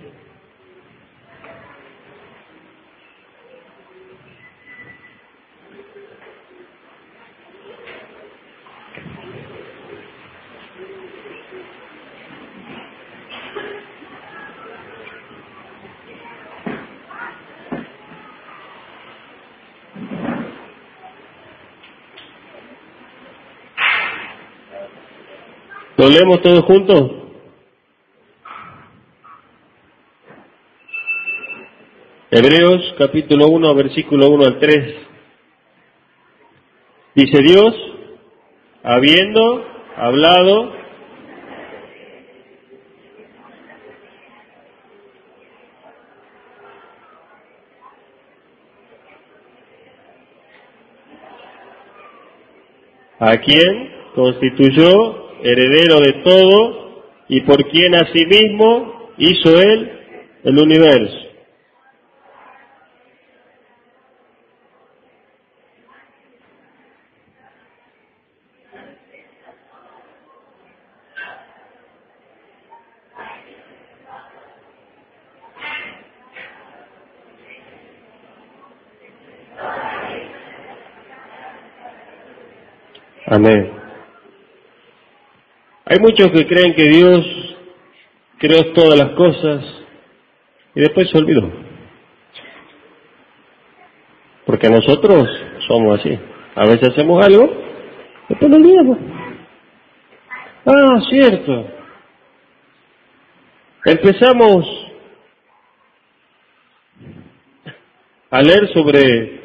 [26.04, 27.12] ¿Lo leemos todos juntos?
[32.32, 34.96] Hebreos capítulo 1, versículo 1 al 3.
[37.16, 37.76] Dice Dios,
[38.84, 39.66] habiendo
[39.98, 40.72] hablado
[53.20, 59.92] a quien constituyó heredero de todo y por quien asimismo hizo él
[60.44, 61.20] el universo.
[83.26, 83.83] Amén.
[85.94, 87.24] Hay muchos que creen que Dios
[88.40, 89.64] creó todas las cosas
[90.74, 91.52] y después se olvidó.
[94.44, 95.30] Porque nosotros
[95.68, 96.18] somos así.
[96.56, 97.48] A veces hacemos algo,
[98.28, 98.98] después lo olvidamos.
[100.66, 101.68] Ah, cierto.
[103.86, 104.66] Empezamos
[108.32, 109.42] a leer sobre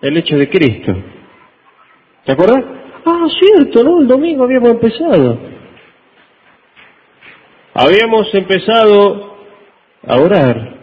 [0.00, 0.96] el hecho de Cristo.
[2.24, 2.64] ¿Te acuerdas?
[3.04, 4.00] Ah, cierto, ¿no?
[4.00, 5.54] El domingo habíamos empezado.
[7.78, 9.36] Habíamos empezado
[10.06, 10.76] a orar.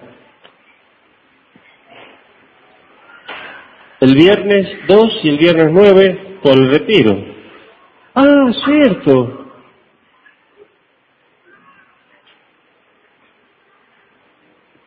[3.99, 7.17] El viernes 2 y el viernes 9 por el retiro.
[8.13, 9.47] Ah, cierto.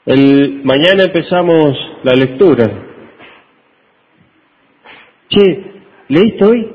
[0.05, 2.67] El, mañana empezamos la lectura.
[5.29, 5.65] Che,
[6.07, 6.71] ¿leíste hoy?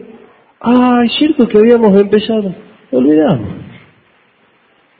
[0.60, 2.54] Ah, es cierto que habíamos empezado.
[2.92, 3.61] Olvidamos.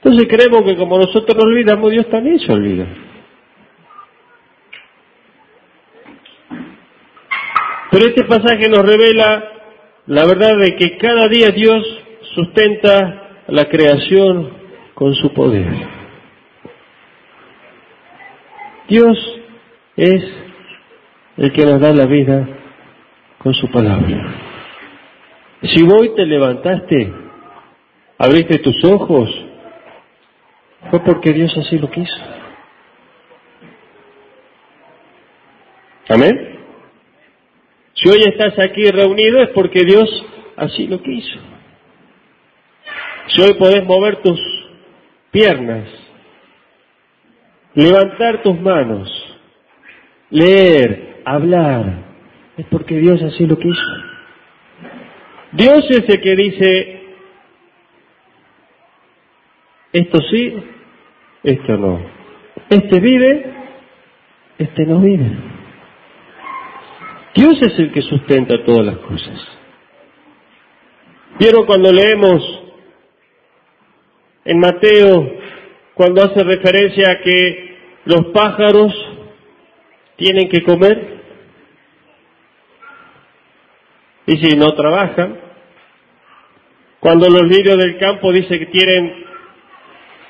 [0.04, 2.86] Entonces creemos que como nosotros nos olvidamos, Dios también se olvida.
[7.92, 9.44] Pero este pasaje nos revela
[10.06, 11.86] la verdad de que cada día Dios
[12.34, 14.50] sustenta la creación
[14.94, 15.68] con su poder.
[18.88, 19.16] Dios
[19.96, 20.24] es
[21.36, 22.48] el que nos da la vida
[23.38, 24.34] con su palabra.
[25.62, 27.12] Si hoy te levantaste,
[28.18, 29.30] abriste tus ojos,
[30.90, 32.16] fue porque Dios así lo quiso.
[36.08, 36.58] Amén.
[37.94, 40.08] Si hoy estás aquí reunido es porque Dios
[40.56, 41.38] así lo quiso.
[43.28, 44.40] Si hoy podés mover tus
[45.30, 45.88] piernas,
[47.74, 49.08] levantar tus manos,
[50.30, 52.04] leer, hablar,
[52.56, 53.82] es porque Dios así lo quiso.
[55.52, 57.01] Dios es el que dice,
[59.92, 60.54] esto sí,
[61.42, 62.00] esto no.
[62.68, 63.44] Este vive,
[64.58, 65.30] este no vive.
[67.34, 69.48] Dios es el que sustenta todas las cosas.
[71.38, 72.62] Vieron cuando leemos
[74.44, 75.42] en Mateo
[75.94, 78.92] cuando hace referencia a que los pájaros
[80.16, 81.20] tienen que comer
[84.26, 85.38] y si no trabajan.
[87.00, 89.21] Cuando los lirios del campo dice que tienen,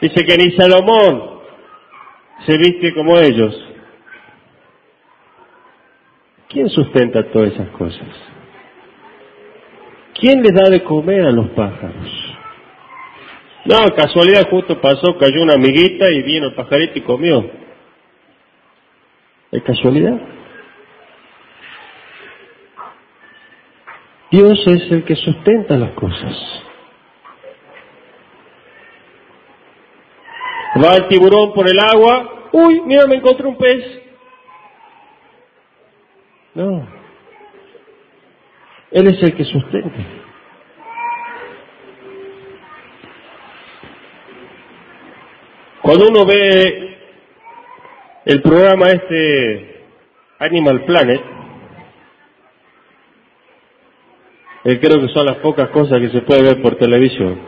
[0.03, 1.41] dice que ni Salomón
[2.45, 3.57] se viste como ellos.
[6.49, 8.09] ¿Quién sustenta todas esas cosas?
[10.15, 12.35] ¿Quién les da de comer a los pájaros?
[13.65, 17.49] No, casualidad justo pasó, cayó una amiguita y vino el pajarito y comió.
[19.53, 20.21] ¿Es casualidad?
[24.33, 26.63] Dios es el que sustenta las cosas.
[30.75, 33.85] Va el tiburón por el agua, uy, mira, me encontré un pez.
[36.55, 36.87] No,
[38.91, 39.99] Él es el que sustenta.
[45.83, 46.97] Cuando uno ve
[48.27, 49.85] el programa este
[50.39, 51.21] Animal Planet,
[54.65, 57.41] eh, creo que son las pocas cosas que se puede ver por televisión.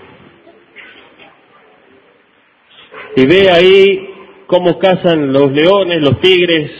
[3.16, 4.08] Y ve ahí
[4.46, 6.70] cómo cazan los leones, los tigres,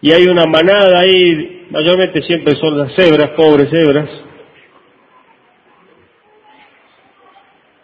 [0.00, 4.08] y hay una manada ahí, mayormente siempre son las cebras, pobres cebras,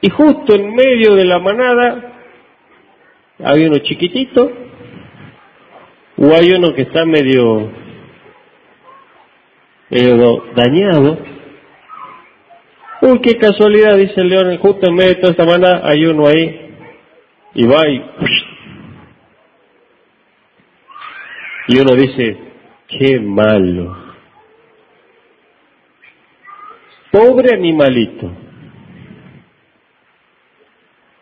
[0.02, 2.12] Y justo en medio de la manada
[3.44, 4.50] hay uno chiquitito
[6.16, 7.70] o hay uno que está medio,
[9.90, 11.18] medio dañado.
[13.02, 16.26] Uy, qué casualidad, dice el león, justo en medio de toda esta manada hay uno
[16.26, 16.69] ahí
[17.54, 18.04] y va y...
[21.68, 22.36] Y uno dice,
[22.88, 23.96] qué malo.
[27.12, 28.30] Pobre animalito.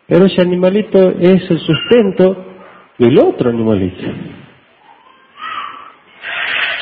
[0.07, 2.45] Pero ese animalito es el sustento
[2.97, 4.07] del otro animalito.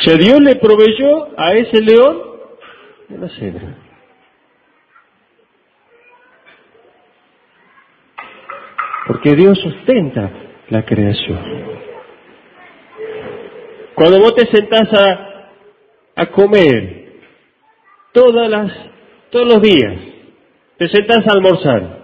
[0.07, 2.21] O Dios le proveyó a ese león
[3.09, 3.86] una cebra.
[9.07, 10.29] Porque Dios sustenta
[10.69, 11.39] la creación.
[13.95, 17.21] Cuando vos te sentás a, comer
[18.11, 18.71] todas las,
[19.31, 19.95] todos los días,
[20.77, 21.97] te sentás a almorzar,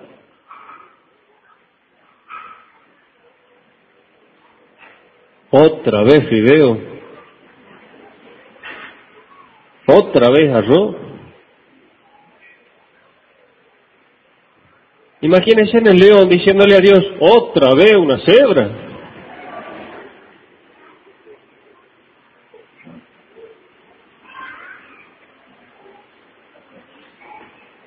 [5.55, 6.79] Otra vez fideo.
[9.85, 10.95] Otra vez arroz.
[15.23, 18.69] Imagínense en el león diciéndole a Dios, otra vez una cebra.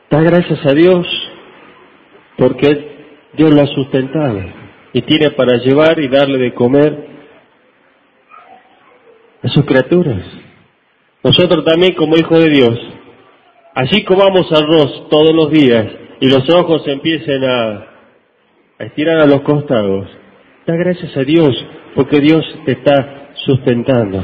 [0.09, 1.07] Da gracias a Dios
[2.39, 2.97] porque
[3.35, 4.41] Dios lo ha sustentado
[4.95, 7.07] y tiene para llevar y darle de comer
[9.43, 10.23] a sus criaturas.
[11.23, 12.79] Nosotros también como hijos de Dios,
[13.75, 17.87] así comamos arroz todos los días, y los ojos empiecen a,
[18.79, 20.09] a estirar a los costados,
[20.67, 21.55] da gracias a Dios
[21.95, 24.23] porque Dios te está sustentando.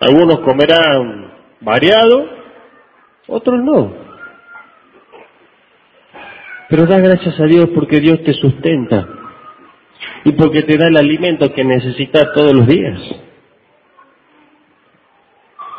[0.00, 2.26] Algunos comerán variado,
[3.26, 3.92] otros no.
[6.70, 9.06] Pero da gracias a Dios porque Dios te sustenta
[10.24, 12.98] y porque te da el alimento que necesitas todos los días.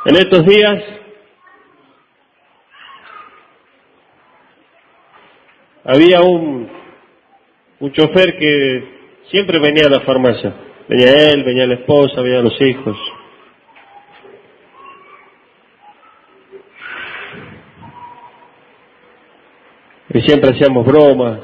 [0.06, 0.84] En estos días
[5.84, 6.70] había un,
[7.80, 8.84] un chofer que
[9.30, 10.54] siempre venía a la farmacia.
[10.88, 12.98] Venía él, venía la esposa, venía los hijos.
[20.14, 21.40] Y siempre hacíamos bromas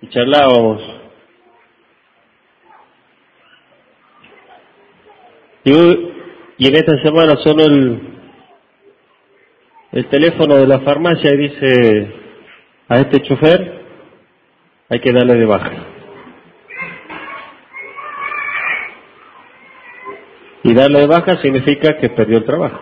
[0.00, 0.82] y charlábamos.
[5.64, 5.72] Y,
[6.58, 8.00] y en esta semana sonó el,
[9.90, 12.25] el teléfono de la farmacia y dice,
[12.88, 13.84] a este chofer
[14.88, 15.72] hay que darle de baja.
[20.62, 22.80] Y darle de baja significa que perdió el trabajo.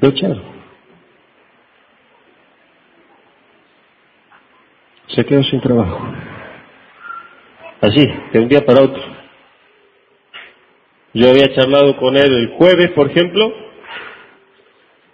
[0.00, 0.36] Luchar.
[5.08, 6.00] Se quedó sin trabajo.
[7.80, 9.02] Así, de un día para otro.
[11.14, 13.52] Yo había charlado con él el jueves, por ejemplo,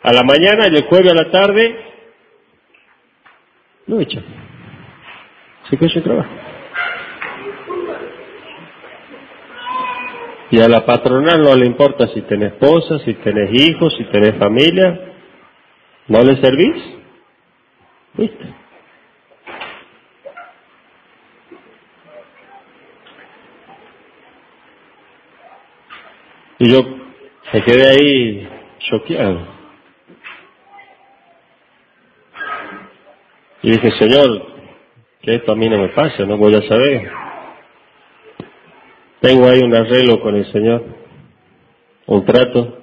[0.03, 1.88] a la mañana y el jueves a la tarde
[3.89, 4.25] lo echan.
[5.69, 6.31] Se quedó sin trabajo.
[10.51, 14.37] Y a la patronal no le importa si tenés esposa, si tenés hijos, si tenés
[14.39, 15.13] familia.
[16.07, 16.83] ¿No le servís?
[18.15, 18.55] ¿Viste?
[26.61, 26.83] Y yo
[27.53, 28.49] me quedé ahí
[28.91, 29.58] choqueado.
[33.63, 34.47] Y dije, Señor,
[35.23, 37.11] que esto a mí no me pasa, no voy a saber.
[39.21, 40.85] Tengo ahí un arreglo con el Señor,
[42.07, 42.79] un trato.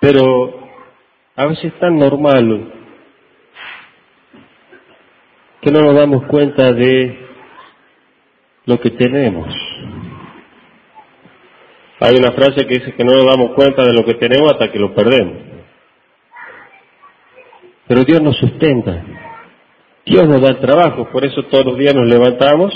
[0.00, 0.68] Pero
[1.36, 2.74] a veces es tan normal
[5.62, 7.18] que no nos damos cuenta de
[8.66, 9.48] lo que tenemos.
[12.00, 14.70] Hay una frase que dice que no nos damos cuenta de lo que tenemos hasta
[14.70, 15.59] que lo perdemos.
[17.90, 19.02] Pero Dios nos sustenta.
[20.06, 22.72] Dios nos da el trabajo, por eso todos los días nos levantamos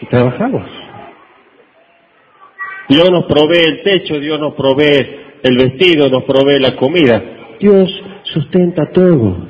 [0.00, 0.62] y trabajamos.
[2.88, 7.20] Dios nos provee el techo, Dios nos provee el vestido, nos provee la comida.
[7.58, 7.90] Dios
[8.22, 9.48] sustenta todo.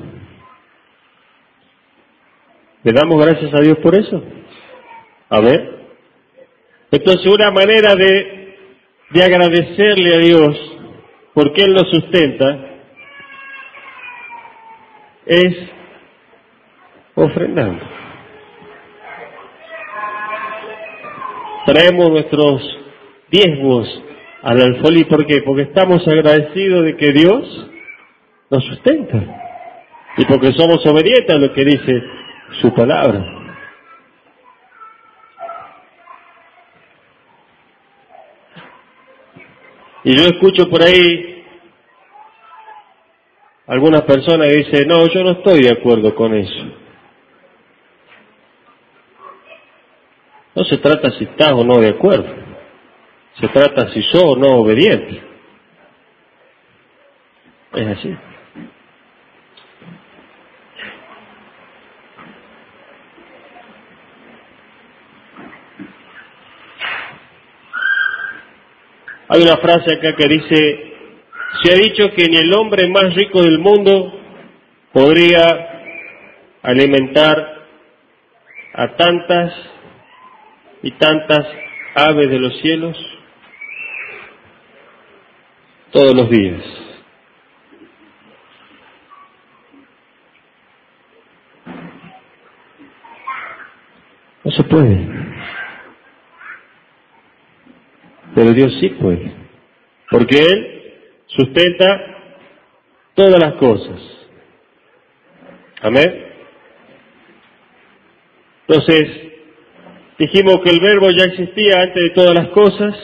[2.82, 4.22] ¿Le damos gracias a Dios por eso?
[5.28, 5.78] A ver.
[6.90, 8.56] Entonces una manera de,
[9.10, 10.78] de agradecerle a Dios
[11.34, 12.71] porque Él nos sustenta
[15.32, 15.56] es
[17.14, 17.84] ofrendando.
[21.66, 22.78] Traemos nuestros
[23.30, 24.02] diezmos
[24.42, 25.42] al alfolí, ¿por qué?
[25.42, 27.70] Porque estamos agradecidos de que Dios
[28.50, 29.24] nos sustenta
[30.18, 32.02] y porque somos obedientes a lo que dice
[32.60, 33.38] su palabra.
[40.04, 41.31] Y yo escucho por ahí
[43.72, 46.64] algunas personas dicen, no, yo no estoy de acuerdo con eso.
[50.54, 52.34] No se trata si estás o no de acuerdo.
[53.40, 55.22] Se trata si sos o no obediente.
[57.72, 58.14] Es así.
[69.28, 70.91] Hay una frase acá que dice,
[71.60, 74.12] se ha dicho que ni el hombre más rico del mundo
[74.92, 75.42] podría
[76.62, 77.66] alimentar
[78.74, 79.52] a tantas
[80.82, 81.46] y tantas
[81.94, 82.96] aves de los cielos
[85.90, 86.62] todos los días.
[94.44, 95.08] No se puede.
[98.34, 99.30] Pero Dios sí puede,
[100.10, 100.71] porque Él
[101.36, 102.12] sustenta
[103.14, 104.00] todas las cosas.
[105.82, 106.26] Amén.
[108.68, 109.08] Entonces,
[110.18, 112.94] dijimos que el verbo ya existía antes de todas las cosas,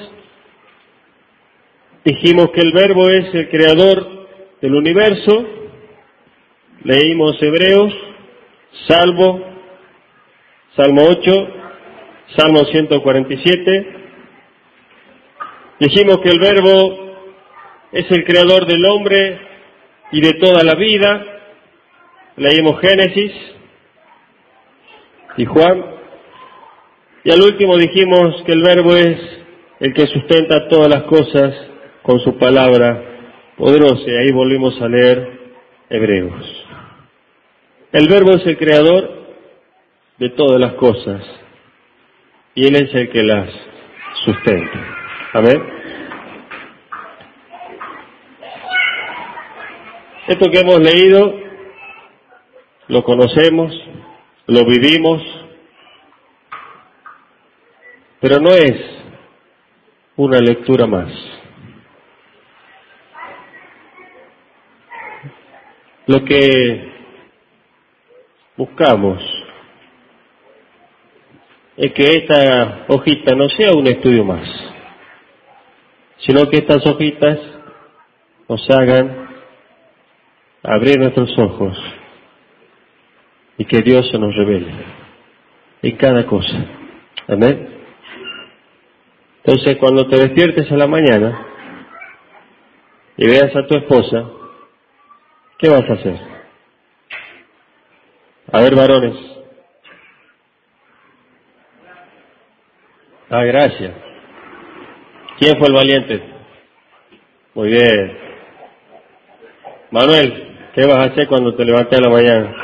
[2.04, 4.28] dijimos que el verbo es el creador
[4.60, 5.46] del universo,
[6.84, 7.92] leímos Hebreos,
[8.86, 9.42] Salvo,
[10.76, 11.48] Salmo 8,
[12.36, 13.86] Salmo 147,
[15.80, 17.07] dijimos que el verbo
[17.92, 19.38] es el creador del hombre
[20.12, 21.24] y de toda la vida,
[22.36, 23.32] leímos Génesis
[25.36, 25.84] y Juan,
[27.24, 29.18] y al último dijimos que el verbo es
[29.80, 31.54] el que sustenta todas las cosas
[32.02, 33.04] con su palabra
[33.56, 35.38] poderosa, y ahí volvimos a leer
[35.90, 36.66] Hebreos.
[37.92, 39.26] El verbo es el creador
[40.18, 41.22] de todas las cosas,
[42.54, 43.50] y Él es el que las
[44.24, 44.96] sustenta.
[45.32, 45.77] Amén.
[50.28, 51.40] Esto que hemos leído,
[52.88, 53.72] lo conocemos,
[54.46, 55.22] lo vivimos,
[58.20, 58.74] pero no es
[60.16, 61.10] una lectura más.
[66.08, 66.92] Lo que
[68.54, 69.22] buscamos
[71.78, 74.46] es que esta hojita no sea un estudio más,
[76.18, 77.38] sino que estas hojitas
[78.46, 79.17] nos hagan
[80.68, 81.76] abrir nuestros ojos
[83.56, 84.72] y que Dios se nos revele
[85.82, 86.66] en cada cosa.
[87.26, 87.68] Amén.
[89.44, 91.46] Entonces, cuando te despiertes a la mañana
[93.16, 94.30] y veas a tu esposa,
[95.58, 96.18] ¿qué vas a hacer?
[98.52, 99.16] A ver, varones.
[103.30, 103.92] Ah, gracias.
[105.38, 106.22] ¿Quién fue el valiente?
[107.54, 108.18] Muy bien.
[109.90, 110.47] Manuel,
[110.78, 112.54] ¿qué vas a hacer cuando te levantes a la mañana?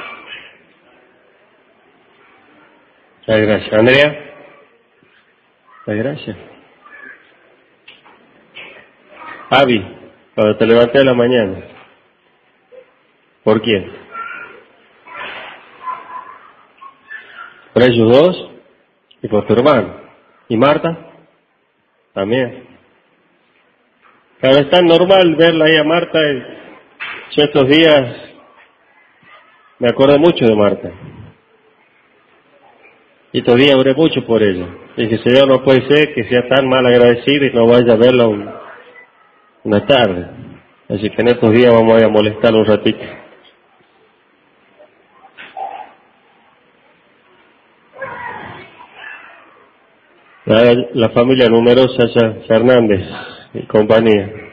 [3.18, 3.72] Muchas gracias.
[3.72, 4.34] Andrea.
[5.80, 6.36] Muchas gracias.
[9.50, 9.84] Avi,
[10.36, 11.64] cuando te levantes a la mañana.
[13.42, 13.90] ¿Por quién?
[17.72, 18.50] Por ellos dos
[19.22, 19.92] y por tu hermano.
[20.48, 20.96] ¿Y Marta?
[22.12, 22.64] También.
[24.38, 26.18] Claro, es tan normal verla ahí a Marta.
[26.20, 26.63] Y
[27.42, 28.16] estos días
[29.78, 30.90] me acuerdo mucho de Marta.
[33.32, 34.66] Y todavía oré mucho por ella.
[34.96, 38.28] Dije, Señor, no puede ser que sea tan mal agradecido y no vaya a verla
[39.64, 40.26] una tarde.
[40.88, 43.04] Así que en estos días vamos a ir a molestarla un ratito.
[50.46, 52.06] La, familia numerosa
[52.46, 53.00] Fernández
[53.54, 54.43] y compañía.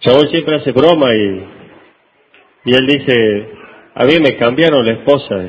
[0.00, 1.46] Chabón siempre hace broma y,
[2.64, 3.48] y él dice,
[3.94, 5.48] a mí me cambiaron la esposa.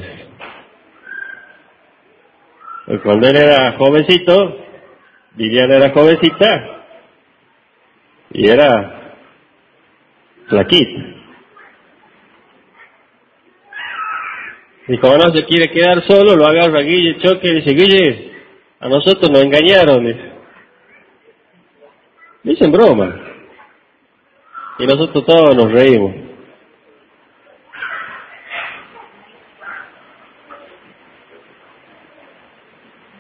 [3.04, 4.58] Cuando él era jovencito,
[5.36, 6.84] Viviana era jovencita
[8.32, 9.14] y era
[10.48, 11.18] flaquita.
[14.88, 18.32] Y como no se quiere quedar solo, lo agarra a Guille Choque y dice, Guille,
[18.80, 20.06] a nosotros nos engañaron.
[20.06, 20.32] Dice.
[22.44, 23.27] Dicen broma.
[24.80, 26.14] Y nosotros todos nos reímos.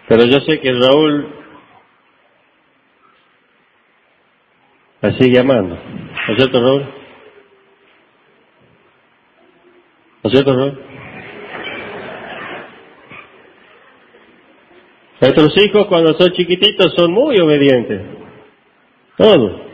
[0.07, 1.27] Pero yo sé que Raúl
[5.01, 5.75] la sigue amando.
[5.75, 6.81] ¿No es cierto, Raúl?
[10.23, 10.81] ¿No es cierto, Raúl?
[15.19, 18.01] Nuestros hijos cuando son chiquititos son muy obedientes.
[19.17, 19.66] Todos.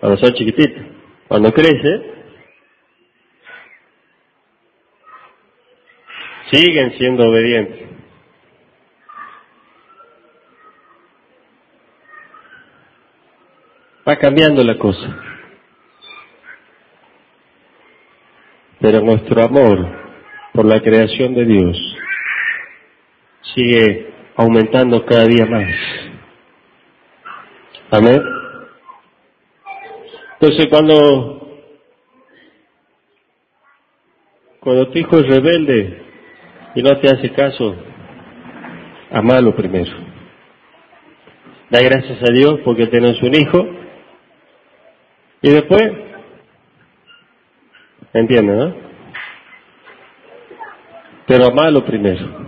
[0.00, 0.82] Cuando son chiquititos.
[1.28, 2.18] Cuando crece,
[6.50, 7.88] siguen siendo obedientes.
[14.08, 15.22] Va cambiando la cosa.
[18.80, 19.86] Pero nuestro amor
[20.54, 21.76] por la creación de Dios
[23.54, 25.74] sigue aumentando cada día más.
[27.90, 28.37] Amén.
[30.40, 31.48] Entonces cuando,
[34.60, 36.02] cuando tu hijo es rebelde
[36.76, 37.74] y no te hace caso,
[39.10, 39.90] amalo primero.
[41.70, 43.66] Da gracias a Dios porque tenés un hijo
[45.42, 45.82] y después,
[48.12, 48.74] entiende, ¿no?
[51.26, 52.47] Pero amalo primero.